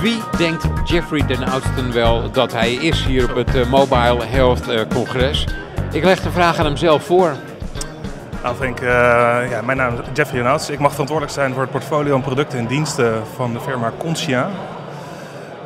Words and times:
Wie 0.00 0.22
denkt 0.36 0.66
Jeffrey 0.84 1.26
Den 1.26 1.48
Oudsten 1.48 1.92
wel 1.92 2.30
dat 2.30 2.52
hij 2.52 2.72
is 2.72 3.04
hier 3.04 3.30
op 3.30 3.36
het 3.36 3.54
uh, 3.54 3.70
Mobile 3.70 4.24
Health 4.24 4.68
uh, 4.68 4.80
Congres? 4.94 5.46
Ik 5.92 6.04
leg 6.04 6.20
de 6.20 6.30
vraag 6.30 6.58
aan 6.58 6.64
hem 6.64 6.76
zelf 6.76 7.04
voor. 7.04 7.32
Nou 8.42 8.56
Frank, 8.56 8.80
uh, 8.80 8.88
ja, 9.50 9.62
mijn 9.64 9.78
naam 9.78 9.94
is 9.94 10.00
Jeffrey 10.12 10.42
Den 10.42 10.50
Oudsten. 10.50 10.74
Ik 10.74 10.80
mag 10.80 10.90
verantwoordelijk 10.90 11.36
zijn 11.36 11.52
voor 11.52 11.62
het 11.62 11.70
portfolio 11.70 12.14
aan 12.14 12.22
producten 12.22 12.58
en 12.58 12.66
diensten 12.66 13.22
van 13.34 13.52
de 13.52 13.60
firma 13.60 13.92
Consia. 13.98 14.48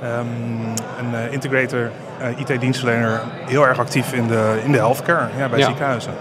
Um, 0.04 0.74
een 0.98 1.32
integrator, 1.32 1.90
IT-dienstverlener, 2.36 3.20
heel 3.46 3.66
erg 3.66 3.78
actief 3.78 4.12
in 4.12 4.26
de, 4.26 4.60
in 4.64 4.72
de 4.72 4.78
healthcare 4.78 5.28
ja, 5.38 5.48
bij 5.48 5.58
ja. 5.58 5.66
ziekenhuizen. 5.66 6.12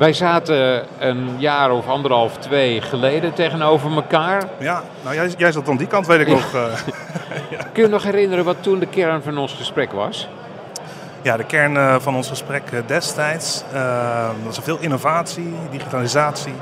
Wij 0.00 0.12
zaten 0.12 0.86
een 0.98 1.34
jaar 1.38 1.70
of 1.70 1.88
anderhalf, 1.88 2.36
twee 2.36 2.80
geleden 2.80 3.34
tegenover 3.34 3.92
elkaar. 3.92 4.42
Ja, 4.58 4.82
nou 5.02 5.14
jij, 5.14 5.28
jij 5.36 5.52
zat 5.52 5.68
aan 5.68 5.76
die 5.76 5.86
kant, 5.86 6.06
weet 6.06 6.20
ik 6.20 6.28
nog. 6.28 6.54
Uh, 6.54 6.62
ja. 7.50 7.58
Kun 7.72 7.82
je 7.82 7.88
nog 7.88 8.02
herinneren 8.02 8.44
wat 8.44 8.56
toen 8.60 8.78
de 8.78 8.86
kern 8.86 9.22
van 9.22 9.38
ons 9.38 9.52
gesprek 9.54 9.92
was? 9.92 10.28
Ja, 11.22 11.36
de 11.36 11.44
kern 11.44 11.74
uh, 11.74 11.96
van 11.98 12.14
ons 12.14 12.28
gesprek 12.28 12.70
uh, 12.70 12.80
destijds 12.86 13.64
was 14.44 14.56
er 14.56 14.62
veel 14.62 14.78
innovatie, 14.80 15.54
digitalisatie. 15.70 16.54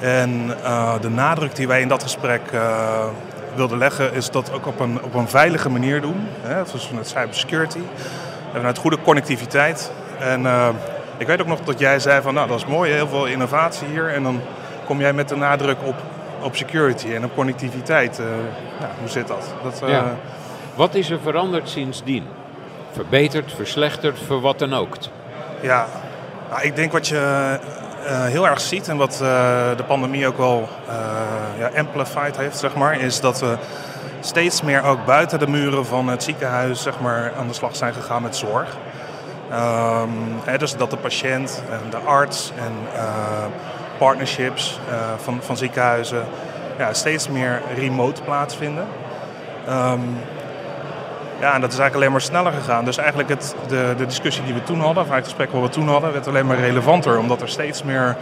En 0.00 0.46
de 1.00 1.10
nadruk 1.10 1.56
die 1.56 1.68
wij 1.68 1.80
in 1.80 1.88
dat 1.88 2.02
gesprek 2.02 2.42
wilden 3.54 3.78
leggen 3.78 4.14
is 4.14 4.30
dat 4.30 4.52
ook 4.52 4.66
op 4.66 4.80
een, 4.80 5.02
op 5.02 5.14
een 5.14 5.28
veilige 5.28 5.68
manier 5.68 6.00
doen. 6.00 6.28
Hè, 6.40 6.62
dus 6.72 6.86
vanuit 6.86 7.08
cybersecurity, 7.08 7.82
en 8.52 8.56
vanuit 8.56 8.78
goede 8.78 8.98
connectiviteit. 9.02 9.92
En 10.18 10.46
ik 11.20 11.26
weet 11.26 11.40
ook 11.40 11.46
nog 11.46 11.60
dat 11.60 11.78
jij 11.78 11.98
zei 11.98 12.22
van 12.22 12.34
nou 12.34 12.48
dat 12.48 12.56
is 12.58 12.66
mooi, 12.66 12.92
heel 12.92 13.08
veel 13.08 13.26
innovatie 13.26 13.86
hier. 13.86 14.08
En 14.08 14.22
dan 14.22 14.40
kom 14.84 15.00
jij 15.00 15.12
met 15.12 15.28
de 15.28 15.36
nadruk 15.36 15.76
op, 15.84 15.94
op 16.42 16.56
security 16.56 17.14
en 17.14 17.24
op 17.24 17.34
connectiviteit. 17.34 18.18
Uh, 18.18 18.26
ja, 18.80 18.90
hoe 19.00 19.08
zit 19.08 19.28
dat? 19.28 19.54
dat 19.62 19.80
uh... 19.84 19.88
ja. 19.88 20.14
Wat 20.74 20.94
is 20.94 21.10
er 21.10 21.20
veranderd 21.22 21.68
sindsdien? 21.68 22.26
Verbeterd, 22.92 23.52
verslechterd, 23.52 24.18
voor 24.26 24.40
wat 24.40 24.58
dan 24.58 24.74
ook? 24.74 24.96
Ja, 25.60 25.86
nou, 26.50 26.62
ik 26.62 26.76
denk 26.76 26.92
wat 26.92 27.08
je 27.08 27.58
uh, 28.04 28.24
heel 28.24 28.46
erg 28.46 28.60
ziet 28.60 28.88
en 28.88 28.96
wat 28.96 29.16
de 29.76 29.84
pandemie 29.86 30.26
ook 30.26 30.38
wel 30.38 30.68
ja, 31.58 31.70
amplified 31.76 32.36
heeft, 32.36 32.58
zeg 32.58 32.74
maar, 32.74 33.00
is 33.00 33.20
dat 33.20 33.40
we 33.40 33.56
steeds 34.20 34.62
meer 34.62 34.84
ook 34.84 35.04
buiten 35.04 35.38
de 35.38 35.48
muren 35.48 35.86
van 35.86 36.08
het 36.08 36.22
ziekenhuis 36.22 36.82
zeg 36.82 37.00
maar, 37.00 37.32
aan 37.38 37.46
de 37.46 37.54
slag 37.54 37.76
zijn 37.76 37.94
gegaan 37.94 38.22
met 38.22 38.36
zorg. 38.36 38.76
Um, 39.52 40.58
dus 40.58 40.76
dat 40.76 40.90
de 40.90 40.96
patiënt 40.96 41.62
en 41.70 41.90
de 41.90 41.96
arts 41.96 42.52
en 42.56 42.72
uh, 42.94 43.02
partnerships 43.98 44.80
uh, 44.88 44.94
van, 45.16 45.38
van 45.42 45.56
ziekenhuizen 45.56 46.24
ja, 46.78 46.92
steeds 46.92 47.28
meer 47.28 47.62
remote 47.76 48.22
plaatsvinden. 48.22 48.86
Um, 49.68 50.18
ja, 51.40 51.54
en 51.54 51.60
dat 51.60 51.72
is 51.72 51.78
eigenlijk 51.78 51.94
alleen 51.94 52.10
maar 52.10 52.20
sneller 52.20 52.52
gegaan. 52.52 52.84
Dus 52.84 52.96
eigenlijk 52.96 53.28
het, 53.28 53.54
de, 53.68 53.94
de 53.96 54.06
discussie 54.06 54.44
die 54.44 54.54
we 54.54 54.62
toen 54.62 54.80
hadden, 54.80 55.02
of 55.02 55.10
het 55.10 55.24
gesprek 55.24 55.52
wat 55.52 55.62
we 55.62 55.68
toen 55.68 55.88
hadden, 55.88 56.12
werd 56.12 56.28
alleen 56.28 56.46
maar 56.46 56.58
relevanter. 56.58 57.18
Omdat 57.18 57.42
er 57.42 57.48
steeds 57.48 57.82
meer 57.82 58.16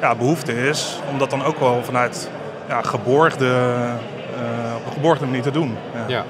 ja, 0.00 0.14
behoefte 0.14 0.68
is 0.68 1.00
om 1.10 1.18
dat 1.18 1.30
dan 1.30 1.44
ook 1.44 1.58
wel 1.58 1.84
vanuit 1.84 2.30
ja, 2.68 2.82
geborgde, 2.82 3.46
uh, 3.46 4.86
op 4.86 4.92
geborgde 4.92 5.24
manier 5.24 5.42
te 5.42 5.50
doen. 5.50 5.76
ja. 5.94 6.04
ja. 6.06 6.24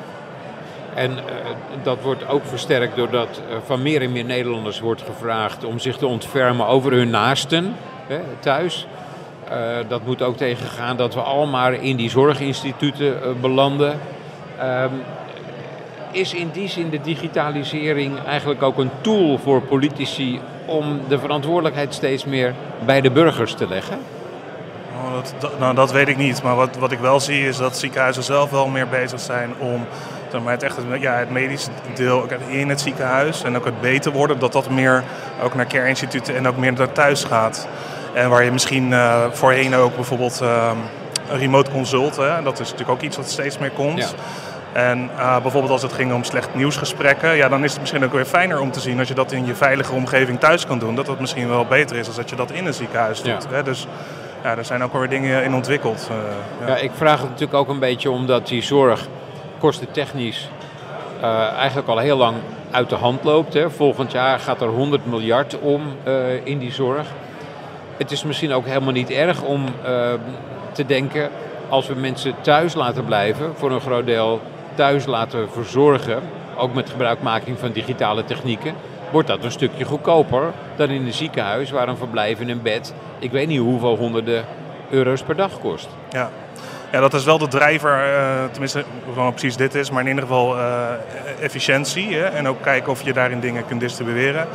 En 0.98 1.10
uh, 1.10 1.18
dat 1.82 1.98
wordt 2.02 2.28
ook 2.28 2.44
versterkt 2.44 2.96
doordat 2.96 3.40
uh, 3.50 3.56
van 3.66 3.82
meer 3.82 4.02
en 4.02 4.12
meer 4.12 4.24
Nederlanders 4.24 4.80
wordt 4.80 5.02
gevraagd 5.02 5.64
om 5.64 5.78
zich 5.78 5.96
te 5.96 6.06
ontfermen 6.06 6.66
over 6.66 6.92
hun 6.92 7.10
naasten 7.10 7.74
hè, 8.06 8.20
thuis. 8.40 8.86
Uh, 9.50 9.76
dat 9.88 10.04
moet 10.04 10.22
ook 10.22 10.36
tegengaan 10.36 10.96
dat 10.96 11.14
we 11.14 11.20
allemaal 11.20 11.72
in 11.72 11.96
die 11.96 12.10
zorginstituten 12.10 13.40
belanden. 13.40 14.00
Um, 14.62 14.90
is 16.10 16.34
in 16.34 16.50
die 16.52 16.68
zin 16.68 16.90
de 16.90 17.00
digitalisering 17.00 18.24
eigenlijk 18.26 18.62
ook 18.62 18.78
een 18.78 18.90
tool 19.00 19.38
voor 19.38 19.62
politici 19.62 20.40
om 20.66 21.00
de 21.08 21.18
verantwoordelijkheid 21.18 21.94
steeds 21.94 22.24
meer 22.24 22.54
bij 22.84 23.00
de 23.00 23.10
burgers 23.10 23.54
te 23.54 23.68
leggen? 23.68 23.98
Dat, 25.12 25.34
dat, 25.38 25.58
nou, 25.58 25.74
dat 25.74 25.92
weet 25.92 26.08
ik 26.08 26.16
niet. 26.16 26.42
Maar 26.42 26.56
wat, 26.56 26.76
wat 26.76 26.92
ik 26.92 26.98
wel 26.98 27.20
zie 27.20 27.46
is 27.46 27.56
dat 27.56 27.78
ziekenhuizen 27.78 28.22
zelf 28.22 28.50
wel 28.50 28.68
meer 28.68 28.88
bezig 28.88 29.20
zijn 29.20 29.50
om 29.58 29.86
maar 30.42 30.52
het, 30.52 30.62
echt, 30.62 30.76
ja, 31.00 31.14
het 31.14 31.30
medische 31.30 31.70
deel 31.94 32.26
in 32.48 32.68
het 32.68 32.80
ziekenhuis 32.80 33.42
en 33.42 33.56
ook 33.56 33.64
het 33.64 33.80
beter 33.80 34.12
worden, 34.12 34.38
dat 34.38 34.52
dat 34.52 34.70
meer 34.70 35.04
ook 35.42 35.54
naar 35.54 35.66
care-instituten 35.66 36.36
en 36.36 36.48
ook 36.48 36.56
meer 36.56 36.72
naar 36.72 36.92
thuis 36.92 37.24
gaat. 37.24 37.68
En 38.12 38.30
waar 38.30 38.44
je 38.44 38.52
misschien 38.52 38.90
uh, 38.90 39.24
voorheen 39.30 39.74
ook 39.74 39.94
bijvoorbeeld 39.94 40.40
uh, 40.42 40.70
een 41.30 41.38
remote 41.38 41.70
consult, 41.70 42.16
hè, 42.16 42.42
dat 42.42 42.60
is 42.60 42.70
natuurlijk 42.70 42.90
ook 42.90 43.02
iets 43.02 43.16
wat 43.16 43.30
steeds 43.30 43.58
meer 43.58 43.70
komt. 43.70 43.98
Ja. 43.98 44.08
En 44.72 45.10
uh, 45.16 45.40
bijvoorbeeld 45.42 45.72
als 45.72 45.82
het 45.82 45.92
ging 45.92 46.12
om 46.12 46.24
slecht 46.24 46.54
nieuwsgesprekken, 46.54 47.36
ja, 47.36 47.48
dan 47.48 47.64
is 47.64 47.70
het 47.70 47.80
misschien 47.80 48.04
ook 48.04 48.12
weer 48.12 48.24
fijner 48.24 48.60
om 48.60 48.70
te 48.70 48.80
zien 48.80 48.98
als 48.98 49.08
je 49.08 49.14
dat 49.14 49.32
in 49.32 49.46
je 49.46 49.54
veilige 49.54 49.92
omgeving 49.92 50.40
thuis 50.40 50.66
kan 50.66 50.78
doen. 50.78 50.94
Dat 50.94 51.06
dat 51.06 51.20
misschien 51.20 51.48
wel 51.48 51.66
beter 51.66 51.96
is 51.96 52.06
dan 52.06 52.14
dat 52.16 52.30
je 52.30 52.36
dat 52.36 52.50
in 52.50 52.66
een 52.66 52.74
ziekenhuis 52.74 53.22
doet. 53.22 53.46
Ja. 53.50 53.56
Hè. 53.56 53.62
Dus 53.62 53.86
ja, 54.42 54.56
er 54.56 54.64
zijn 54.64 54.82
ook 54.82 54.92
weer 54.92 55.08
dingen 55.08 55.44
in 55.44 55.54
ontwikkeld. 55.54 56.10
ja. 56.60 56.66
ja, 56.66 56.76
ik 56.76 56.90
vraag 56.94 57.20
het 57.20 57.28
natuurlijk 57.28 57.58
ook 57.58 57.68
een 57.68 57.78
beetje 57.78 58.10
omdat 58.10 58.46
die 58.46 58.62
zorg 58.62 59.08
kostentechnisch 59.58 60.48
uh, 61.22 61.52
eigenlijk 61.52 61.88
al 61.88 61.98
heel 61.98 62.16
lang 62.16 62.36
uit 62.70 62.88
de 62.88 62.94
hand 62.94 63.24
loopt. 63.24 63.54
Hè. 63.54 63.70
Volgend 63.70 64.12
jaar 64.12 64.38
gaat 64.38 64.60
er 64.60 64.68
100 64.68 65.06
miljard 65.06 65.58
om 65.58 65.82
uh, 66.06 66.46
in 66.46 66.58
die 66.58 66.72
zorg. 66.72 67.06
Het 67.96 68.10
is 68.10 68.24
misschien 68.24 68.52
ook 68.52 68.66
helemaal 68.66 68.92
niet 68.92 69.10
erg 69.10 69.42
om 69.42 69.64
uh, 69.64 70.12
te 70.72 70.86
denken, 70.86 71.30
als 71.68 71.86
we 71.86 71.94
mensen 71.94 72.34
thuis 72.40 72.74
laten 72.74 73.04
blijven, 73.04 73.52
voor 73.54 73.70
een 73.70 73.80
groot 73.80 74.06
deel 74.06 74.40
thuis 74.74 75.06
laten 75.06 75.50
verzorgen, 75.50 76.22
ook 76.56 76.74
met 76.74 76.90
gebruikmaking 76.90 77.58
van 77.58 77.72
digitale 77.72 78.24
technieken, 78.24 78.74
wordt 79.10 79.28
dat 79.28 79.44
een 79.44 79.50
stukje 79.50 79.84
goedkoper 79.84 80.52
dan 80.76 80.88
in 80.88 81.06
een 81.06 81.12
ziekenhuis 81.12 81.70
waar 81.70 81.88
een 81.88 81.96
verblijf 81.96 82.40
in 82.40 82.48
een 82.48 82.62
bed, 82.62 82.94
ik 83.18 83.30
weet 83.30 83.48
niet 83.48 83.60
hoeveel 83.60 83.96
honderden 83.96 84.44
euro's 84.90 85.22
per 85.22 85.36
dag 85.36 85.60
kost. 85.60 85.88
Ja, 86.10 86.30
ja, 86.92 87.00
dat 87.00 87.14
is 87.14 87.24
wel 87.24 87.38
de 87.38 87.48
drijver, 87.48 88.12
uh, 88.12 88.44
tenminste, 88.50 88.84
of 89.16 89.30
precies 89.30 89.56
dit 89.56 89.74
is, 89.74 89.90
maar 89.90 90.02
in 90.02 90.08
ieder 90.08 90.22
geval 90.22 90.56
uh, 90.56 90.86
efficiëntie. 91.40 92.14
Hè? 92.14 92.24
En 92.24 92.48
ook 92.48 92.62
kijken 92.62 92.92
of 92.92 93.02
je 93.02 93.12
daarin 93.12 93.40
dingen 93.40 93.66
kunt 93.66 93.80
distribueren. 93.80 94.46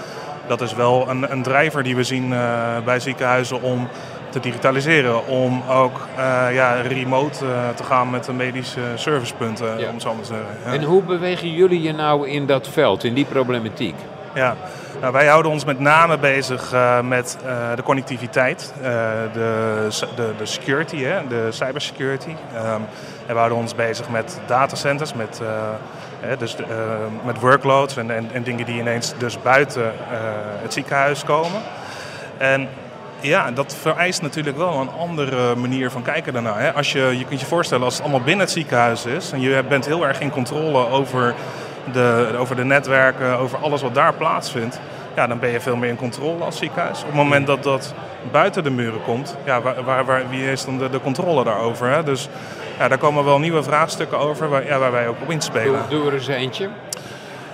Dat 0.47 0.61
is 0.61 0.73
wel 0.73 1.09
een, 1.09 1.31
een 1.31 1.43
drijver 1.43 1.83
die 1.83 1.95
we 1.95 2.03
zien 2.03 2.31
uh, 2.31 2.77
bij 2.85 2.99
ziekenhuizen 2.99 3.61
om 3.61 3.87
te 4.29 4.39
digitaliseren. 4.39 5.27
Om 5.27 5.63
ook 5.69 6.07
ja, 6.51 6.81
remote 6.81 7.45
te 7.75 7.83
gaan 7.83 8.09
met 8.09 8.23
de 8.23 8.33
medische 8.33 8.81
servicepunten, 8.95 9.79
ja. 9.79 9.89
om 9.89 9.99
zo 9.99 10.13
maar 10.13 10.23
te 10.23 10.33
zeggen. 10.33 10.57
Ja. 10.65 10.71
En 10.73 10.83
hoe 10.83 11.01
bewegen 11.01 11.51
jullie 11.51 11.81
je 11.81 11.93
nou 11.93 12.29
in 12.29 12.45
dat 12.45 12.67
veld, 12.67 13.03
in 13.03 13.13
die 13.13 13.25
problematiek? 13.25 13.95
Ja, 14.33 14.55
nou, 15.01 15.13
wij 15.13 15.27
houden 15.27 15.51
ons 15.51 15.65
met 15.65 15.79
name 15.79 16.17
bezig 16.17 16.73
uh, 16.73 17.01
met 17.01 17.37
uh, 17.45 17.75
de 17.75 17.83
connectiviteit, 17.83 18.73
uh, 18.77 18.83
de, 19.33 19.87
de, 20.15 20.33
de, 20.37 20.45
security, 20.45 21.03
hè, 21.03 21.27
de 21.27 21.47
cybersecurity. 21.49 22.29
Um, 22.29 22.85
en 23.25 23.33
we 23.33 23.33
houden 23.33 23.57
ons 23.57 23.75
bezig 23.75 24.09
met 24.09 24.39
datacenters, 24.45 25.13
met, 25.13 25.41
dus, 26.37 26.55
met 27.25 27.39
workloads 27.39 27.97
en, 27.97 28.11
en, 28.11 28.29
en, 28.33 28.43
dingen 28.43 28.65
die 28.65 28.79
ineens 28.79 29.13
dus 29.17 29.41
buiten 29.41 29.91
het 30.61 30.73
ziekenhuis 30.73 31.23
komen. 31.23 31.61
En 32.37 32.67
ja, 33.19 33.51
dat 33.51 33.75
vereist 33.81 34.21
natuurlijk 34.21 34.57
wel 34.57 34.81
een 34.81 34.91
andere 34.99 35.55
manier 35.55 35.91
van 35.91 36.01
kijken 36.01 36.33
daarna. 36.33 36.57
Hè. 36.57 36.73
Als 36.73 36.91
je, 36.91 37.15
je 37.17 37.25
kunt 37.25 37.39
je 37.39 37.45
voorstellen 37.45 37.85
als 37.85 37.93
het 37.93 38.03
allemaal 38.03 38.21
binnen 38.21 38.45
het 38.45 38.53
ziekenhuis 38.53 39.05
is 39.05 39.31
en 39.31 39.41
je 39.41 39.63
bent 39.67 39.85
heel 39.85 40.07
erg 40.07 40.19
in 40.19 40.29
controle 40.29 40.89
over 40.89 41.33
de, 41.91 42.35
over 42.37 42.55
de 42.55 42.65
netwerken, 42.65 43.37
over 43.37 43.57
alles 43.57 43.81
wat 43.81 43.95
daar 43.95 44.13
plaatsvindt, 44.13 44.79
ja, 45.15 45.27
dan 45.27 45.39
ben 45.39 45.49
je 45.49 45.61
veel 45.61 45.75
meer 45.75 45.89
in 45.89 45.95
controle 45.95 46.43
als 46.43 46.57
ziekenhuis. 46.57 46.99
Op 46.99 47.05
het 47.05 47.15
moment 47.15 47.47
dat 47.47 47.63
dat 47.63 47.93
buiten 48.31 48.63
de 48.63 48.69
muren 48.69 49.03
komt, 49.03 49.35
ja, 49.45 49.61
waar, 49.61 49.83
waar, 49.83 50.05
waar 50.05 50.29
wie 50.29 50.43
heeft 50.43 50.65
dan 50.65 50.77
de, 50.77 50.89
de 50.89 51.01
controle 51.01 51.43
daarover? 51.43 51.89
Hè? 51.89 52.03
Dus 52.03 52.29
ja, 52.79 52.87
daar 52.87 52.97
komen 52.97 53.25
wel 53.25 53.39
nieuwe 53.39 53.63
vraagstukken 53.63 54.19
over 54.19 54.49
waar, 54.49 54.65
ja, 54.65 54.79
waar 54.79 54.91
wij 54.91 55.07
ook 55.07 55.21
op 55.21 55.29
inspelen. 55.29 55.81
Doe, 55.89 55.99
doe 55.99 56.07
er 56.07 56.13
eens 56.13 56.27
eentje. 56.27 56.69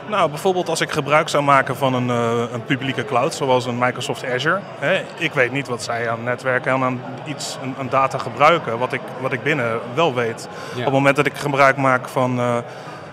Nou, 0.07 0.29
bijvoorbeeld 0.29 0.69
als 0.69 0.81
ik 0.81 0.91
gebruik 0.91 1.29
zou 1.29 1.43
maken 1.43 1.75
van 1.75 1.93
een, 1.93 2.07
uh, 2.07 2.51
een 2.51 2.63
publieke 2.65 3.05
cloud, 3.05 3.33
zoals 3.33 3.65
een 3.65 3.77
Microsoft 3.77 4.25
Azure. 4.25 4.59
Hè, 4.79 5.01
ik 5.17 5.33
weet 5.33 5.51
niet 5.51 5.67
wat 5.67 5.83
zij 5.83 6.09
aan 6.09 6.23
netwerken 6.23 6.71
en 6.73 6.83
aan 6.83 7.01
iets, 7.25 7.57
een, 7.61 7.75
een 7.79 7.89
data 7.89 8.17
gebruiken, 8.17 8.77
wat 8.77 8.93
ik, 8.93 9.01
wat 9.21 9.33
ik 9.33 9.43
binnen 9.43 9.79
wel 9.93 10.13
weet. 10.13 10.47
Ja. 10.73 10.77
Op 10.77 10.83
het 10.83 10.93
moment 10.93 11.15
dat 11.15 11.25
ik 11.25 11.35
gebruik 11.35 11.77
maak 11.77 12.07
van... 12.07 12.39
Uh, 12.39 12.57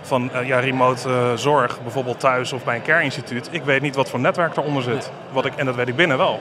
van 0.07 0.31
uh, 0.35 0.47
ja, 0.47 0.59
remote 0.59 1.09
uh, 1.09 1.33
zorg, 1.35 1.83
bijvoorbeeld 1.83 2.21
thuis 2.21 2.53
of 2.53 2.65
bij 2.65 2.77
een 2.77 2.83
care-instituut. 2.83 3.49
Ik 3.51 3.63
weet 3.63 3.83
niet 3.83 3.95
wat 3.95 4.11
voor 4.11 4.21
netwerk 4.21 4.57
eronder 4.57 4.83
zit. 4.83 5.11
Wat 5.33 5.45
ik, 5.45 5.55
en 5.57 5.67
dat 5.67 5.75
weet 5.75 5.89
ik 5.89 5.97
binnen 5.97 6.19
wel. 6.19 6.41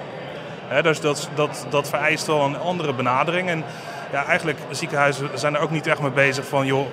Dus 0.82 1.00
dat, 1.02 1.30
dat, 1.36 1.66
dat 1.70 1.90
vereist 1.90 2.28
wel 2.28 2.42
een 2.42 2.60
andere 2.60 2.94
benadering. 2.94 3.50
En 3.50 3.64
ja, 4.12 4.26
eigenlijk 4.26 4.60
ziekenhuizen 4.70 5.30
zijn 5.34 5.56
er 5.56 5.62
ook 5.62 5.72
niet 5.72 5.88
echt 5.88 6.02
mee 6.02 6.12
bezig 6.12 6.48
van... 6.48 6.66
joh, 6.66 6.86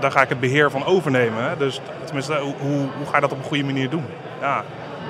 daar 0.00 0.10
ga 0.10 0.22
ik 0.22 0.28
het 0.28 0.40
beheer 0.40 0.70
van 0.70 0.84
overnemen. 0.84 1.44
Hè. 1.44 1.56
Dus 1.56 1.80
tenminste, 2.04 2.38
hoe, 2.38 2.54
hoe 2.98 3.06
ga 3.06 3.14
je 3.14 3.20
dat 3.20 3.32
op 3.32 3.38
een 3.38 3.44
goede 3.44 3.64
manier 3.64 3.90
doen? 3.90 4.04
Ja, 4.40 4.64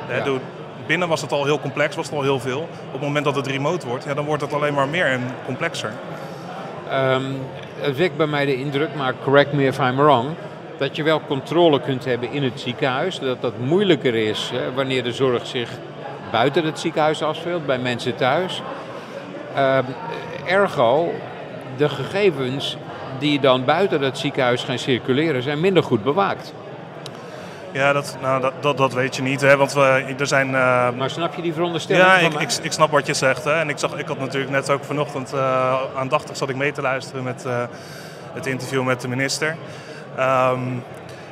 ja. 0.08 0.24
Door, 0.24 0.38
binnen 0.86 1.08
was 1.08 1.20
het 1.20 1.32
al 1.32 1.44
heel 1.44 1.60
complex, 1.60 1.96
was 1.96 2.06
het 2.06 2.14
al 2.14 2.22
heel 2.22 2.40
veel. 2.40 2.60
Op 2.60 2.92
het 2.92 3.00
moment 3.00 3.24
dat 3.24 3.36
het 3.36 3.46
remote 3.46 3.86
wordt, 3.86 4.04
ja, 4.04 4.14
dan 4.14 4.24
wordt 4.24 4.42
het 4.42 4.52
alleen 4.52 4.74
maar 4.74 4.88
meer 4.88 5.06
en 5.06 5.22
complexer. 5.44 5.92
ehm, 6.90 7.22
het 7.80 7.96
wekt 7.96 8.16
bij 8.16 8.26
mij 8.26 8.44
de 8.44 8.56
indruk, 8.56 8.94
maar 8.94 9.14
correct 9.24 9.52
me 9.52 9.64
if 9.64 9.78
I'm 9.78 9.96
wrong, 9.96 10.28
dat 10.78 10.96
je 10.96 11.02
wel 11.02 11.20
controle 11.26 11.80
kunt 11.80 12.04
hebben 12.04 12.30
in 12.30 12.42
het 12.42 12.60
ziekenhuis. 12.60 13.18
Dat 13.18 13.40
dat 13.40 13.58
moeilijker 13.58 14.14
is 14.14 14.50
hè, 14.52 14.72
wanneer 14.72 15.02
de 15.02 15.12
zorg 15.12 15.46
zich 15.46 15.70
buiten 16.30 16.64
het 16.64 16.78
ziekenhuis 16.78 17.22
afspeelt, 17.22 17.66
bij 17.66 17.78
mensen 17.78 18.16
thuis. 18.16 18.62
Ehm, 19.54 19.84
ergo, 20.46 21.12
de 21.76 21.88
gegevens 21.88 22.76
die 23.18 23.40
dan 23.40 23.64
buiten 23.64 24.00
het 24.00 24.18
ziekenhuis 24.18 24.64
gaan 24.64 24.78
circuleren, 24.78 25.42
zijn 25.42 25.60
minder 25.60 25.82
goed 25.82 26.02
bewaakt. 26.02 26.52
Ja, 27.72 27.92
dat, 27.92 28.16
nou, 28.20 28.40
dat, 28.40 28.52
dat, 28.60 28.76
dat 28.76 28.92
weet 28.92 29.16
je 29.16 29.22
niet, 29.22 29.40
hè, 29.40 29.56
want 29.56 29.72
we, 29.72 30.14
er 30.18 30.26
zijn... 30.26 30.46
Uh, 30.48 30.90
maar 30.90 31.10
snap 31.10 31.34
je 31.34 31.42
die 31.42 31.52
veronderstelling 31.52 32.06
Ja, 32.06 32.18
van 32.18 32.40
ik, 32.40 32.50
ik, 32.50 32.64
ik 32.64 32.72
snap 32.72 32.90
wat 32.90 33.06
je 33.06 33.14
zegt. 33.14 33.44
Hè, 33.44 33.52
en 33.52 33.68
ik, 33.68 33.78
zag, 33.78 33.98
ik 33.98 34.06
had 34.06 34.18
natuurlijk 34.18 34.50
net 34.50 34.70
ook 34.70 34.84
vanochtend 34.84 35.32
uh, 35.34 35.80
aandachtig 35.96 36.36
zat 36.36 36.48
ik 36.48 36.56
mee 36.56 36.72
te 36.72 36.82
luisteren 36.82 37.24
met 37.24 37.44
uh, 37.46 37.62
het 38.32 38.46
interview 38.46 38.82
met 38.84 39.00
de 39.00 39.08
minister. 39.08 39.56
Um, 40.18 40.82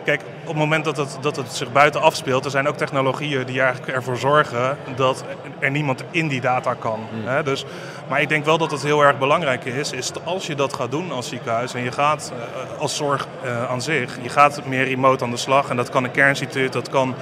Kijk, 0.05 0.23
op 0.41 0.47
het 0.47 0.57
moment 0.57 0.85
dat 0.85 0.97
het, 0.97 1.19
dat 1.21 1.37
het 1.37 1.53
zich 1.53 1.73
buiten 1.73 2.03
afspeelt, 2.03 2.45
er 2.45 2.51
zijn 2.51 2.69
ook 2.69 2.77
technologieën 2.77 3.47
die 3.47 3.61
eigenlijk 3.61 3.93
ervoor 3.93 4.17
zorgen 4.17 4.77
dat 4.97 5.25
er 5.59 5.71
niemand 5.71 6.05
in 6.11 6.29
die 6.29 6.41
data 6.41 6.75
kan. 6.75 7.01
Mm. 7.13 7.27
Hè? 7.27 7.43
Dus, 7.43 7.65
maar 8.09 8.21
ik 8.21 8.29
denk 8.29 8.45
wel 8.45 8.59
dat 8.59 8.71
het 8.71 8.83
heel 8.83 9.03
erg 9.03 9.19
belangrijk 9.19 9.65
is, 9.65 9.93
is 9.93 10.13
als 10.25 10.47
je 10.47 10.55
dat 10.55 10.73
gaat 10.73 10.91
doen 10.91 11.13
als 11.13 11.29
ziekenhuis 11.29 11.75
en 11.75 11.83
je 11.83 11.93
gaat 11.93 12.33
uh, 12.35 12.81
als 12.81 12.97
zorg 12.97 13.27
uh, 13.45 13.71
aan 13.71 13.83
zich, 13.83 14.19
je 14.23 14.29
gaat 14.29 14.67
meer 14.67 14.85
remote 14.85 15.25
aan 15.25 15.31
de 15.31 15.37
slag 15.37 15.71
en 15.71 15.77
dat 15.77 15.89
kan 15.89 16.05
een 16.05 16.11
kerninstituut, 16.11 16.73
dat 16.73 16.89
kan 16.89 17.15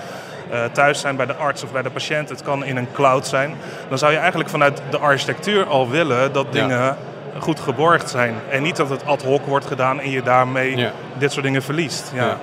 uh, 0.53 0.65
thuis 0.65 1.01
zijn 1.01 1.17
bij 1.17 1.27
de 1.27 1.35
arts 1.35 1.63
of 1.63 1.73
bij 1.73 1.83
de 1.83 1.91
patiënt, 1.91 2.29
het 2.29 2.43
kan 2.43 2.65
in 2.65 2.77
een 2.77 2.93
cloud 2.93 3.27
zijn. 3.27 3.55
Dan 3.89 3.99
zou 3.99 4.13
je 4.13 4.19
eigenlijk 4.19 4.51
vanuit 4.51 4.83
de 4.91 4.99
architectuur 4.99 5.67
al 5.67 5.89
willen 5.89 6.33
dat 6.33 6.53
dingen 6.53 6.97
goed 7.39 7.61
geborgd 7.61 8.11
zijn. 8.11 8.35
En 8.51 8.63
niet 8.63 8.77
dat 8.77 8.91
het 8.91 9.07
ad 9.07 9.23
hoc 9.23 9.45
wordt 9.45 9.67
gedaan 9.67 10.01
en 10.01 10.11
je 10.11 10.23
daarmee 10.23 10.77
ja. 10.77 10.93
dit 11.19 11.33
soort 11.33 11.45
dingen 11.45 11.63
verliest. 11.63 12.13
Ja. 12.15 12.37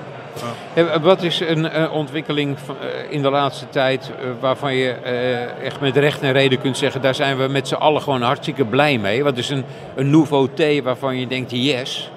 ja. 0.74 0.82
ja. 0.82 1.00
Wat 1.00 1.22
is 1.22 1.40
een 1.40 1.64
uh, 1.64 1.92
ontwikkeling 1.92 2.56
uh, 2.68 2.86
in 3.08 3.22
de 3.22 3.30
laatste 3.30 3.68
tijd 3.68 4.10
uh, 4.10 4.30
waarvan 4.40 4.74
je 4.74 4.90
echt 5.62 5.80
met 5.80 5.96
recht 5.96 6.22
en 6.22 6.32
reden 6.32 6.60
kunt 6.60 6.78
zeggen, 6.78 7.00
daar 7.00 7.14
zijn 7.14 7.36
we 7.36 7.48
met 7.48 7.68
z'n 7.68 7.74
allen 7.74 8.02
gewoon 8.02 8.22
hartstikke 8.22 8.64
blij 8.64 8.98
mee? 8.98 9.24
Wat 9.24 9.36
is 9.36 9.50
een, 9.50 9.64
een 9.94 10.10
nouveauté 10.10 10.82
waarvan 10.82 11.18
je 11.18 11.26
denkt, 11.26 11.50
yes? 11.50 12.10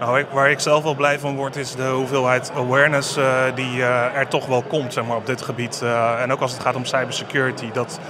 Nou, 0.00 0.24
waar 0.32 0.50
ik 0.50 0.60
zelf 0.60 0.82
wel 0.82 0.94
blij 0.94 1.18
van 1.18 1.36
word, 1.36 1.56
is 1.56 1.74
de 1.74 1.88
hoeveelheid 1.88 2.52
awareness 2.54 3.18
die 3.54 3.82
er 4.14 4.28
toch 4.28 4.46
wel 4.46 4.62
komt 4.62 4.92
zeg 4.92 5.04
maar, 5.04 5.16
op 5.16 5.26
dit 5.26 5.42
gebied. 5.42 5.82
en 6.22 6.32
ook 6.32 6.40
als 6.40 6.52
het 6.52 6.60
gaat 6.60 6.74
om 6.74 6.84
cybersecurity. 6.84 7.70
Dat, 7.72 8.00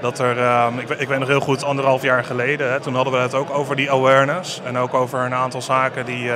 dat 0.00 0.18
er, 0.18 0.64
um, 0.66 0.78
ik, 0.78 0.88
ik, 0.88 1.08
weet 1.08 1.18
nog 1.18 1.28
heel 1.28 1.40
goed, 1.40 1.64
anderhalf 1.64 2.02
jaar 2.02 2.24
geleden, 2.24 2.70
hè, 2.70 2.80
toen 2.80 2.94
hadden 2.94 3.12
we 3.12 3.18
het 3.18 3.34
ook 3.34 3.50
over 3.50 3.76
die 3.76 3.90
awareness. 3.90 4.60
En 4.64 4.78
ook 4.78 4.94
over 4.94 5.20
een 5.20 5.34
aantal 5.34 5.62
zaken 5.62 6.04
die, 6.04 6.24
uh, 6.24 6.34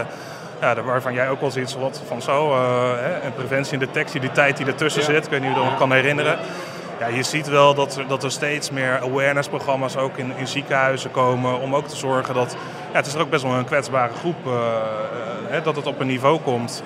ja, 0.60 0.82
waarvan 0.82 1.14
jij 1.14 1.30
ook 1.30 1.40
wel 1.40 1.50
zoiets 1.50 1.74
wat 1.74 2.02
van 2.06 2.22
zo, 2.22 2.50
uh, 2.50 2.58
hè, 2.96 3.12
en 3.12 3.34
preventie 3.34 3.72
en 3.72 3.78
detectie, 3.78 4.20
die 4.20 4.32
tijd 4.32 4.56
die 4.56 4.66
ertussen 4.66 5.02
zit, 5.02 5.24
ik 5.24 5.30
weet 5.30 5.40
niet 5.40 5.50
of 5.50 5.54
je 5.56 5.60
dat 5.60 5.70
nog 5.70 5.78
kan 5.78 5.92
herinneren. 5.92 6.38
Ja, 6.98 7.06
je 7.06 7.22
ziet 7.22 7.48
wel 7.48 7.74
dat 7.74 7.96
er, 7.96 8.06
dat 8.06 8.24
er 8.24 8.30
steeds 8.30 8.70
meer 8.70 9.00
awareness-programma's 9.00 9.96
ook 9.96 10.16
in, 10.16 10.32
in 10.36 10.46
ziekenhuizen 10.46 11.10
komen 11.10 11.60
om 11.60 11.74
ook 11.74 11.88
te 11.88 11.96
zorgen 11.96 12.34
dat, 12.34 12.56
ja, 12.90 12.96
het 12.96 13.06
is 13.06 13.14
er 13.14 13.20
ook 13.20 13.30
best 13.30 13.42
wel 13.42 13.52
een 13.52 13.64
kwetsbare 13.64 14.12
groep, 14.12 14.46
uh, 14.46 14.52
hè, 15.48 15.62
dat 15.62 15.76
het 15.76 15.86
op 15.86 16.00
een 16.00 16.06
niveau 16.06 16.40
komt. 16.40 16.82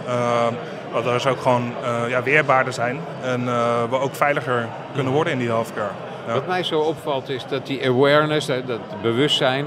dat 0.93 1.07
er 1.07 1.31
ook 1.31 1.41
gewoon 1.41 1.75
ja, 2.09 2.23
weerbaarder 2.23 2.73
zijn 2.73 3.01
en 3.23 3.45
we 3.91 3.99
ook 3.99 4.15
veiliger 4.15 4.69
kunnen 4.95 5.13
worden 5.13 5.33
in 5.33 5.39
die 5.39 5.49
healthcare. 5.49 6.06
Ja. 6.27 6.33
Wat 6.33 6.47
mij 6.47 6.63
zo 6.63 6.81
opvalt 6.81 7.29
is 7.29 7.47
dat 7.49 7.67
die 7.67 7.89
awareness, 7.89 8.47
dat 8.47 9.03
bewustzijn, 9.03 9.67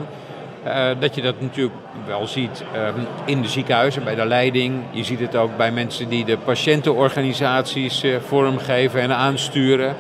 uh, 0.68 0.90
dat 1.00 1.16
je 1.16 1.22
dat 1.22 1.42
natuurlijk 1.42 1.76
wel 2.06 2.28
ziet 2.28 2.64
uh, 2.76 2.88
in 3.26 3.42
de 3.42 3.48
ziekenhuizen, 3.48 4.04
bij 4.04 4.16
de 4.16 4.26
leiding. 4.26 4.84
Je 4.92 5.04
ziet 5.04 5.20
het 5.20 5.36
ook 5.36 5.58
bij 5.58 5.72
mensen 5.72 6.10
die 6.10 6.26
de 6.26 6.38
patiëntenorganisaties 6.38 8.04
uh, 8.04 8.18
vormgeven 8.28 9.02
en 9.02 9.16
aansturen. 9.16 9.96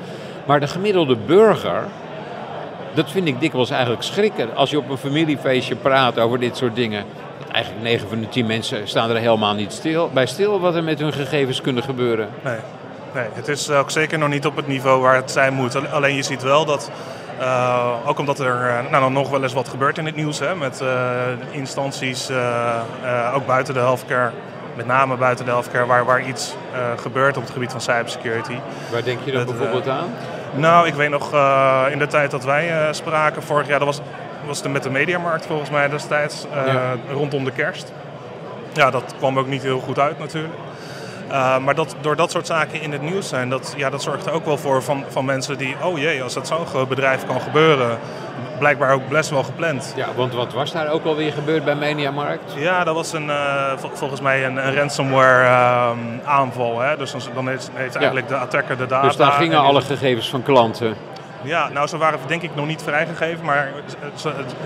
Maar 0.45 0.59
de 0.59 0.67
gemiddelde 0.67 1.15
burger, 1.15 1.83
dat 2.93 3.11
vind 3.11 3.27
ik 3.27 3.39
dikwijls 3.39 3.69
eigenlijk 3.69 4.03
schrikken. 4.03 4.55
Als 4.55 4.69
je 4.69 4.77
op 4.77 4.89
een 4.89 4.97
familiefeestje 4.97 5.75
praat 5.75 6.19
over 6.19 6.39
dit 6.39 6.57
soort 6.57 6.75
dingen. 6.75 7.03
Eigenlijk 7.51 7.83
9 7.83 8.09
van 8.09 8.19
de 8.19 8.29
10 8.29 8.45
mensen 8.45 8.87
staan 8.87 9.09
er 9.09 9.17
helemaal 9.17 9.53
niet 9.53 9.71
stil, 9.71 10.09
bij 10.13 10.25
stil 10.25 10.59
wat 10.59 10.75
er 10.75 10.83
met 10.83 10.99
hun 10.99 11.13
gegevens 11.13 11.61
kunnen 11.61 11.83
gebeuren. 11.83 12.29
Nee. 12.43 12.57
Nee, 13.13 13.27
het 13.33 13.47
is 13.47 13.71
ook 13.71 13.91
zeker 13.91 14.17
nog 14.17 14.29
niet 14.29 14.45
op 14.45 14.55
het 14.55 14.67
niveau 14.67 15.01
waar 15.01 15.15
het 15.15 15.31
zijn 15.31 15.53
moet. 15.53 15.91
Alleen 15.91 16.15
je 16.15 16.23
ziet 16.23 16.41
wel 16.41 16.65
dat, 16.65 16.91
uh, 17.39 17.87
ook 18.05 18.19
omdat 18.19 18.39
er 18.39 18.67
uh, 18.67 18.89
nou, 18.89 19.03
dan 19.03 19.13
nog 19.13 19.29
wel 19.29 19.43
eens 19.43 19.53
wat 19.53 19.67
gebeurt 19.67 19.97
in 19.97 20.05
het 20.05 20.15
nieuws, 20.15 20.39
hè, 20.39 20.55
met 20.55 20.81
uh, 20.81 20.89
instanties, 21.51 22.29
ook 23.33 23.45
buiten 23.45 23.73
de 23.73 23.79
healthcare, 23.79 24.31
met 24.75 24.85
name 24.85 25.17
buiten 25.17 25.45
de 25.45 25.51
healthcare, 25.51 25.85
waar, 25.85 26.05
waar 26.05 26.27
iets 26.27 26.55
gebeurt 26.95 27.37
op 27.37 27.43
het 27.43 27.51
gebied 27.51 27.71
van 27.71 27.81
cybersecurity. 27.81 28.55
Waar 28.91 29.03
denk 29.03 29.19
je 29.23 29.31
dan 29.31 29.45
dat, 29.45 29.55
bijvoorbeeld 29.55 29.87
aan? 29.87 30.09
Nou, 30.55 30.87
ik 30.87 30.93
weet 30.93 31.09
nog 31.09 31.33
in 31.91 31.99
de 31.99 32.07
tijd 32.07 32.31
dat 32.31 32.43
wij 32.43 32.93
spraken, 32.93 33.43
vorig 33.43 33.67
jaar, 33.67 33.79
dat 33.79 33.87
was, 33.87 34.01
was 34.45 34.61
het 34.61 34.71
met 34.71 34.83
de 34.83 34.89
mediamarkt 34.89 35.45
volgens 35.45 35.69
mij 35.69 35.89
destijds, 35.89 36.45
ja. 36.65 36.95
rondom 37.11 37.43
de 37.43 37.51
kerst. 37.51 37.93
Ja, 38.73 38.91
dat 38.91 39.13
kwam 39.17 39.39
ook 39.39 39.47
niet 39.47 39.61
heel 39.61 39.79
goed 39.79 39.99
uit 39.99 40.19
natuurlijk. 40.19 40.53
Uh, 41.31 41.57
maar 41.57 41.75
dat, 41.75 41.95
door 42.01 42.15
dat 42.15 42.31
soort 42.31 42.47
zaken 42.47 42.81
in 42.81 42.91
het 42.91 43.01
nieuws 43.01 43.29
zijn, 43.29 43.49
dat, 43.49 43.73
ja, 43.77 43.89
dat 43.89 44.01
zorgt 44.01 44.25
er 44.25 44.31
ook 44.31 44.45
wel 44.45 44.57
voor 44.57 44.83
van, 44.83 45.03
van 45.07 45.25
mensen 45.25 45.57
die, 45.57 45.75
oh 45.83 45.97
jee, 45.97 46.23
als 46.23 46.33
dat 46.33 46.47
zo'n 46.47 46.65
groot 46.65 46.89
bedrijf 46.89 47.25
kan 47.25 47.41
gebeuren, 47.41 47.99
blijkbaar 48.59 48.93
ook 48.93 49.09
best 49.09 49.29
wel 49.29 49.43
gepland. 49.43 49.93
Ja, 49.95 50.07
want 50.15 50.33
wat 50.33 50.53
was 50.53 50.71
daar 50.71 50.91
ook 50.91 51.05
alweer 51.05 51.31
gebeurd 51.31 51.65
bij 51.65 51.75
Mediamarkt? 51.75 52.53
Ja, 52.55 52.83
dat 52.83 52.95
was 52.95 53.13
een, 53.13 53.27
uh, 53.27 53.71
vol, 53.77 53.89
volgens 53.93 54.21
mij 54.21 54.45
een, 54.45 54.67
een 54.67 54.75
ransomware 54.75 55.43
uh, 55.43 55.91
aanval. 56.23 56.79
Hè? 56.79 56.97
Dus 56.97 57.15
dan 57.33 57.47
heeft, 57.47 57.71
heeft 57.73 57.95
eigenlijk 57.95 58.29
ja. 58.29 58.35
de 58.35 58.41
attacker 58.41 58.77
de 58.77 58.85
data. 58.85 59.07
Dus 59.07 59.15
daar 59.15 59.31
gingen 59.31 59.59
alle 59.59 59.81
gegevens 59.81 60.29
van 60.29 60.43
klanten. 60.43 60.95
Ja, 61.41 61.69
nou, 61.69 61.87
ze 61.87 61.97
waren 61.97 62.19
denk 62.27 62.41
ik 62.41 62.55
nog 62.55 62.65
niet 62.65 62.81
vrijgegeven, 62.81 63.45
maar 63.45 63.71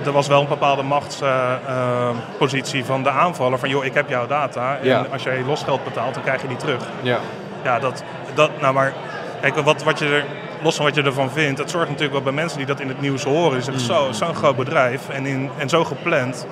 er 0.05 0.11
was 0.11 0.27
wel 0.27 0.41
een 0.41 0.47
bepaalde 0.47 0.83
machtspositie 0.83 2.79
uh, 2.79 2.85
van 2.85 3.03
de 3.03 3.09
aanvaller. 3.09 3.59
Van 3.59 3.69
joh, 3.69 3.85
ik 3.85 3.93
heb 3.93 4.09
jouw 4.09 4.27
data 4.27 4.77
en 4.77 4.87
ja. 4.87 5.05
als 5.11 5.23
jij 5.23 5.43
losgeld 5.43 5.83
betaalt, 5.83 6.13
dan 6.13 6.23
krijg 6.23 6.41
je 6.41 6.47
die 6.47 6.57
terug. 6.57 6.83
Ja, 7.01 7.19
ja 7.63 7.79
dat, 7.79 8.03
dat, 8.33 8.49
nou 8.61 8.73
maar, 8.73 8.93
kijk, 9.41 9.55
wat, 9.55 9.83
wat 9.83 9.99
je 9.99 10.05
er, 10.05 10.25
los 10.61 10.75
van 10.75 10.85
wat 10.85 10.95
je 10.95 11.03
ervan 11.03 11.31
vindt, 11.31 11.59
het 11.59 11.69
zorgt 11.69 11.87
natuurlijk 11.87 12.13
wel 12.13 12.23
bij 12.23 12.33
mensen 12.33 12.57
die 12.57 12.67
dat 12.67 12.79
in 12.79 12.87
het 12.87 13.01
nieuws 13.01 13.23
horen. 13.23 13.57
Is 13.57 13.65
het 13.65 13.75
mm. 13.75 13.81
zo, 13.81 14.07
zo'n 14.11 14.35
groot 14.35 14.55
bedrijf 14.55 15.09
en, 15.09 15.25
in, 15.25 15.49
en 15.57 15.69
zo 15.69 15.83
gepland. 15.83 16.47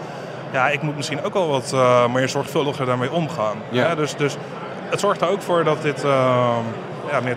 Ja, 0.51 0.69
ik 0.69 0.81
moet 0.81 0.95
misschien 0.95 1.23
ook 1.23 1.33
wel 1.33 1.47
wat 1.47 1.71
uh, 1.73 2.07
meer 2.07 2.29
zorgvuldiger 2.29 2.85
daarmee 2.85 3.11
omgaan. 3.11 3.57
Ja. 3.69 3.87
Ja, 3.87 3.95
dus, 3.95 4.15
dus 4.15 4.37
het 4.89 4.99
zorgt 4.99 5.21
er 5.21 5.29
ook 5.29 5.41
voor 5.41 5.63
dat 5.63 5.81
dit. 5.81 6.03
Uh, 6.03 6.55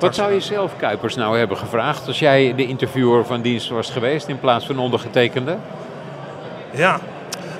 Wat 0.00 0.14
zou 0.14 0.32
je 0.32 0.40
zelf, 0.40 0.76
Kuipers, 0.76 1.14
nou 1.14 1.38
hebben 1.38 1.56
gevraagd 1.56 2.06
als 2.06 2.18
jij 2.18 2.54
de 2.54 2.66
interviewer 2.66 3.24
van 3.26 3.40
dienst 3.40 3.68
was 3.68 3.90
geweest 3.90 4.28
in 4.28 4.40
plaats 4.40 4.66
van 4.66 4.78
ondergetekende? 4.78 5.56
Ja, 6.70 6.98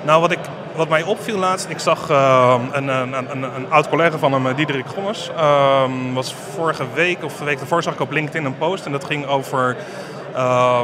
nou 0.01 0.21
wat, 0.21 0.31
ik, 0.31 0.39
wat 0.75 0.89
mij 0.89 1.03
opviel 1.03 1.37
laatst, 1.37 1.69
ik 1.69 1.79
zag 1.79 2.09
uh, 2.09 2.55
een, 2.71 2.87
een, 2.87 3.13
een, 3.13 3.43
een, 3.43 3.69
oud 3.69 3.89
collega 3.89 4.17
van 4.17 4.33
hem, 4.33 4.55
Diederik 4.55 4.85
Gommers, 4.87 5.29
uh, 5.29 5.83
was 6.13 6.33
vorige 6.33 6.85
week 6.93 7.23
of 7.23 7.37
de 7.37 7.45
week 7.45 7.57
daarvoor 7.57 7.83
zag 7.83 7.93
ik 7.93 7.99
op 7.99 8.11
LinkedIn 8.11 8.45
een 8.45 8.57
post 8.57 8.85
en 8.85 8.91
dat 8.91 9.05
ging 9.05 9.25
over 9.25 9.77
uh, 10.35 10.81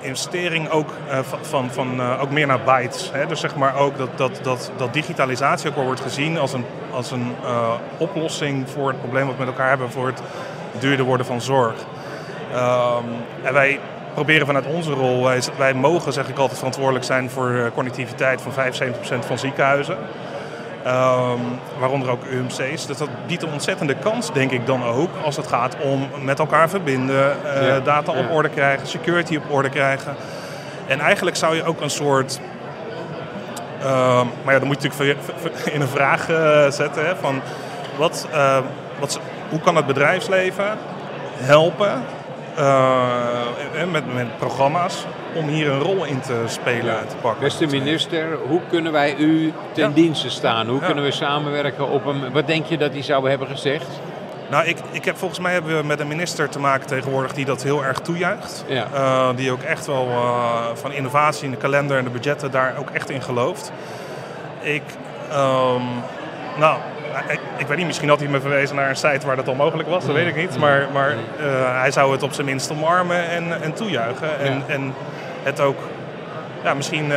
investering 0.00 0.68
ook, 0.68 0.90
uh, 1.08 1.18
van, 1.40 1.70
van, 1.70 2.00
uh, 2.00 2.22
ook 2.22 2.30
meer 2.30 2.46
naar 2.46 2.60
bytes. 2.64 3.10
Hè? 3.12 3.26
Dus 3.26 3.40
zeg 3.40 3.56
maar 3.56 3.76
ook 3.76 3.98
dat, 3.98 4.08
dat, 4.16 4.38
dat, 4.42 4.70
dat 4.76 4.92
digitalisatie 4.92 5.68
ook 5.68 5.76
wel 5.76 5.84
wordt 5.84 6.00
gezien 6.00 6.38
als 6.38 6.52
een, 6.52 6.64
als 6.90 7.10
een 7.10 7.32
oplossing 7.98 8.70
voor 8.70 8.88
het 8.88 9.00
probleem 9.00 9.26
wat 9.26 9.36
we 9.36 9.44
met 9.44 9.48
elkaar 9.48 9.68
hebben 9.68 9.90
voor 9.90 10.06
het 10.06 10.20
duurder 10.78 11.04
worden 11.04 11.26
van 11.26 11.40
zorg. 11.40 11.74
Um, 12.54 13.04
en 13.42 13.52
wij 13.52 13.80
proberen 14.14 14.46
vanuit 14.46 14.66
onze 14.66 14.92
rol, 14.92 15.24
wij, 15.24 15.40
wij 15.56 15.74
mogen 15.74 16.12
zeg 16.12 16.28
ik 16.28 16.38
altijd 16.38 16.58
verantwoordelijk 16.58 17.04
zijn 17.04 17.30
voor 17.30 17.70
connectiviteit 17.74 18.42
van 18.42 18.52
75% 18.52 19.26
van 19.26 19.38
ziekenhuizen. 19.38 19.96
Um, 20.86 21.58
waaronder 21.78 22.10
ook 22.10 22.24
UMC's. 22.24 22.86
Dus 22.86 22.96
dat 22.96 23.08
biedt 23.26 23.42
een 23.42 23.52
ontzettende 23.52 23.94
kans, 23.94 24.32
denk 24.32 24.50
ik 24.50 24.66
dan 24.66 24.84
ook, 24.84 25.10
als 25.24 25.36
het 25.36 25.46
gaat 25.46 25.76
om 25.82 26.08
met 26.22 26.38
elkaar 26.38 26.68
verbinden, 26.68 27.36
uh, 27.44 27.68
ja, 27.68 27.80
data 27.80 28.12
op 28.12 28.30
orde 28.30 28.48
krijgen, 28.48 28.86
security 28.86 29.36
op 29.36 29.42
orde 29.50 29.68
krijgen. 29.68 30.16
En 30.86 31.00
eigenlijk 31.00 31.36
zou 31.36 31.56
je 31.56 31.64
ook 31.64 31.80
een 31.80 31.90
soort. 31.90 32.40
Uh, 33.80 34.22
maar 34.44 34.52
ja, 34.52 34.58
dan 34.58 34.68
moet 34.68 34.82
je 34.82 34.88
natuurlijk 34.88 35.18
in 35.74 35.80
een 35.80 35.88
vraag 35.88 36.28
uh, 36.28 36.70
zetten: 36.70 37.06
hè, 37.06 37.16
van 37.16 37.40
wat, 37.96 38.28
uh, 38.32 38.58
wat, 38.98 39.20
hoe 39.48 39.60
kan 39.60 39.76
het 39.76 39.86
bedrijfsleven 39.86 40.78
helpen 41.36 42.02
met, 43.90 44.14
met 44.14 44.38
programma's 44.38 45.06
om 45.34 45.48
hier 45.48 45.70
een 45.70 45.80
rol 45.80 46.04
in 46.04 46.20
te 46.20 46.42
spelen, 46.46 47.08
te 47.08 47.16
pakken. 47.20 47.42
Beste 47.42 47.66
minister, 47.66 48.38
hoe 48.48 48.60
kunnen 48.70 48.92
wij 48.92 49.16
u 49.16 49.52
ten 49.72 49.88
ja. 49.88 49.94
dienste 49.94 50.30
staan? 50.30 50.66
Hoe 50.68 50.80
ja. 50.80 50.86
kunnen 50.86 51.04
we 51.04 51.10
samenwerken 51.10 51.88
op 51.88 52.06
een... 52.06 52.32
Wat 52.32 52.46
denk 52.46 52.66
je 52.66 52.78
dat 52.78 52.92
hij 52.92 53.02
zou 53.02 53.28
hebben 53.28 53.48
gezegd? 53.48 53.86
Nou, 54.50 54.66
ik, 54.66 54.78
ik 54.90 55.04
heb, 55.04 55.16
volgens 55.16 55.40
mij 55.40 55.52
hebben 55.52 55.76
we 55.76 55.86
met 55.86 56.00
een 56.00 56.08
minister 56.08 56.48
te 56.48 56.58
maken 56.58 56.86
tegenwoordig 56.86 57.32
die 57.32 57.44
dat 57.44 57.62
heel 57.62 57.84
erg 57.84 57.98
toejuicht. 57.98 58.64
Ja. 58.68 58.86
Uh, 58.94 59.28
die 59.36 59.52
ook 59.52 59.62
echt 59.62 59.86
wel 59.86 60.06
uh, 60.08 60.64
van 60.74 60.92
innovatie 60.92 61.44
in 61.44 61.50
de 61.50 61.56
kalender 61.56 61.98
en 61.98 62.04
de 62.04 62.10
budgetten 62.10 62.50
daar 62.50 62.74
ook 62.78 62.90
echt 62.90 63.10
in 63.10 63.22
gelooft. 63.22 63.72
Ik, 64.60 64.82
um, 65.32 65.82
nou, 66.58 66.78
ik, 67.28 67.40
ik, 67.56 67.66
weet 67.66 67.76
niet, 67.76 67.86
misschien 67.86 68.08
had 68.08 68.20
hij 68.20 68.28
me 68.28 68.40
verwezen 68.40 68.76
naar 68.76 68.88
een 68.88 68.96
site 68.96 69.26
waar 69.26 69.36
dat 69.36 69.48
al 69.48 69.54
mogelijk 69.54 69.88
was, 69.88 70.06
dat 70.06 70.14
weet 70.14 70.26
ik 70.26 70.36
niet. 70.36 70.58
Maar, 70.58 70.86
maar 70.92 71.10
uh, 71.10 71.80
hij 71.80 71.90
zou 71.90 72.12
het 72.12 72.22
op 72.22 72.32
zijn 72.32 72.46
minst 72.46 72.70
omarmen 72.70 73.28
en, 73.28 73.62
en 73.62 73.72
toejuichen. 73.72 74.38
En, 74.38 74.52
ja. 74.52 74.74
en 74.74 74.94
het 75.42 75.60
ook, 75.60 75.78
ja, 76.62 76.74
misschien, 76.74 77.12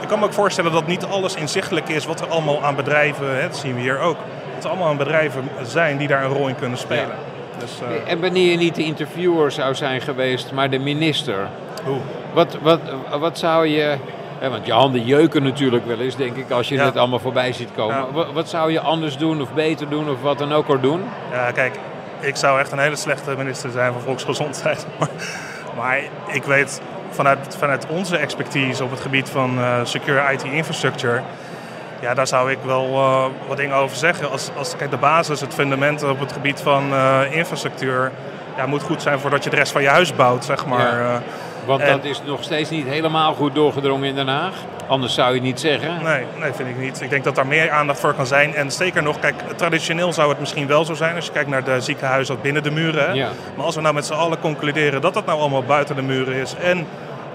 ik 0.00 0.08
kan 0.08 0.18
me 0.18 0.24
ook 0.24 0.32
voorstellen 0.32 0.72
dat 0.72 0.86
niet 0.86 1.04
alles 1.04 1.34
inzichtelijk 1.34 1.88
is 1.88 2.04
wat 2.04 2.20
er 2.20 2.26
allemaal 2.26 2.64
aan 2.64 2.76
bedrijven, 2.76 3.36
hè, 3.36 3.42
dat 3.42 3.56
zien 3.56 3.74
we 3.74 3.80
hier 3.80 3.98
ook 3.98 4.16
het 4.54 4.66
allemaal 4.66 4.96
bedrijven 4.96 5.42
zijn 5.62 5.96
die 5.96 6.08
daar 6.08 6.24
een 6.24 6.30
rol 6.30 6.48
in 6.48 6.56
kunnen 6.56 6.78
spelen. 6.78 7.06
Ja. 7.06 7.58
Dus, 7.58 7.80
uh... 7.82 8.10
En 8.10 8.20
wanneer 8.20 8.50
je 8.50 8.56
niet 8.56 8.74
de 8.74 8.84
interviewer 8.84 9.50
zou 9.50 9.74
zijn 9.74 10.00
geweest, 10.00 10.52
maar 10.52 10.70
de 10.70 10.78
minister. 10.78 11.48
Hoe? 11.84 11.98
Wat, 12.32 12.58
wat, 12.62 12.80
wat 13.18 13.38
zou 13.38 13.66
je... 13.66 13.96
want 14.40 14.66
je 14.66 14.72
handen 14.72 15.04
jeuken 15.04 15.42
natuurlijk 15.42 15.86
wel 15.86 15.98
eens, 15.98 16.16
denk 16.16 16.36
ik, 16.36 16.50
als 16.50 16.68
je 16.68 16.80
het 16.80 16.96
allemaal 16.96 17.18
voorbij 17.18 17.52
ziet 17.52 17.70
komen. 17.74 18.12
Wat, 18.12 18.32
wat, 18.32 18.48
zou 18.48 18.72
je 18.72 18.80
anders 18.80 19.16
doen 19.16 19.40
of 19.40 19.52
beter 19.52 19.88
doen 19.88 20.10
of 20.10 20.22
wat 20.22 20.38
dan 20.38 20.52
ook 20.52 20.68
al 20.68 20.80
doen? 20.80 21.02
Ja, 21.32 21.50
kijk, 21.50 21.78
ik 22.20 22.36
zou 22.36 22.60
echt 22.60 22.72
een 22.72 22.78
hele 22.78 22.96
slechte 22.96 23.34
minister 23.36 23.70
zijn 23.70 23.92
van 23.92 24.02
volksgezondheid. 24.02 24.86
Maar, 24.98 25.08
maar 25.76 26.00
ik 26.26 26.44
weet 26.44 26.80
vanuit, 27.10 27.56
vanuit 27.58 27.86
onze 27.86 28.16
expertise 28.16 28.84
op 28.84 28.90
het 28.90 29.00
gebied 29.00 29.28
van 29.28 29.58
uh, 29.58 29.80
secure 29.84 30.32
IT 30.32 30.44
infrastructure 30.44 31.22
ja, 32.00 32.14
daar 32.14 32.26
zou 32.26 32.50
ik 32.50 32.58
wel 32.64 32.88
uh, 32.88 33.24
wat 33.48 33.56
dingen 33.56 33.76
over 33.76 33.96
zeggen. 33.96 34.30
Als, 34.30 34.50
als 34.56 34.76
kijk, 34.76 34.90
de 34.90 34.96
basis, 34.96 35.40
het 35.40 35.54
fundament 35.54 36.02
op 36.02 36.20
het 36.20 36.32
gebied 36.32 36.60
van 36.60 36.92
uh, 36.92 37.20
infrastructuur, 37.30 38.12
ja, 38.56 38.66
moet 38.66 38.82
goed 38.82 39.02
zijn 39.02 39.18
voordat 39.18 39.44
je 39.44 39.50
de 39.50 39.56
rest 39.56 39.72
van 39.72 39.82
je 39.82 39.88
huis 39.88 40.14
bouwt, 40.14 40.44
zeg 40.44 40.66
maar. 40.66 41.02
Ja, 41.02 41.22
want 41.68 41.80
en, 41.80 41.90
dat 41.90 42.04
is 42.04 42.22
nog 42.24 42.42
steeds 42.42 42.70
niet 42.70 42.86
helemaal 42.86 43.34
goed 43.34 43.54
doorgedrongen 43.54 44.08
in 44.08 44.14
Den 44.14 44.28
Haag. 44.28 44.54
Anders 44.86 45.14
zou 45.14 45.28
je 45.28 45.34
het 45.34 45.42
niet 45.42 45.60
zeggen. 45.60 46.02
Nee, 46.02 46.24
nee, 46.38 46.52
vind 46.52 46.68
ik 46.68 46.78
niet. 46.78 47.00
Ik 47.00 47.10
denk 47.10 47.24
dat 47.24 47.34
daar 47.34 47.46
meer 47.46 47.70
aandacht 47.70 48.00
voor 48.00 48.14
kan 48.14 48.26
zijn. 48.26 48.54
En 48.54 48.70
zeker 48.72 49.02
nog, 49.02 49.18
kijk, 49.18 49.34
traditioneel 49.56 50.12
zou 50.12 50.28
het 50.28 50.40
misschien 50.40 50.66
wel 50.66 50.84
zo 50.84 50.94
zijn 50.94 51.14
als 51.14 51.26
je 51.26 51.32
kijkt 51.32 51.48
naar 51.48 51.64
de 51.64 51.80
ziekenhuizen 51.80 52.40
binnen 52.40 52.62
de 52.62 52.70
muren. 52.70 53.14
Ja. 53.14 53.28
Maar 53.56 53.64
als 53.64 53.74
we 53.74 53.80
nou 53.80 53.94
met 53.94 54.06
z'n 54.06 54.12
allen 54.12 54.40
concluderen 54.40 55.00
dat 55.00 55.14
dat 55.14 55.26
nou 55.26 55.40
allemaal 55.40 55.62
buiten 55.62 55.96
de 55.96 56.02
muren 56.02 56.34
is 56.34 56.54
en 56.54 56.86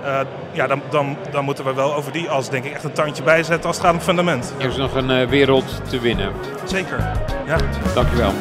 uh, 0.04 0.20
ja, 0.52 0.68
dan, 0.68 0.82
dan, 0.90 1.18
dan 1.32 1.44
moeten 1.44 1.66
we 1.66 1.74
wel 1.74 1.96
over 1.96 2.12
die 2.12 2.30
as 2.30 2.50
denk 2.50 2.64
ik 2.64 2.74
echt 2.74 2.84
een 2.84 2.92
tandje 2.92 3.24
bijzetten 3.24 3.68
als 3.68 3.78
het 3.78 3.86
gaat 3.86 3.96
om 3.96 4.02
fundament. 4.02 4.54
Er 4.58 4.70
is 4.70 4.78
nog 4.78 4.96
een 4.96 5.10
uh, 5.10 5.28
wereld 5.28 5.82
te 5.90 6.00
winnen. 6.00 6.32
Zeker, 6.66 7.12
ja. 7.46 7.58
Dankjewel. 7.94 8.34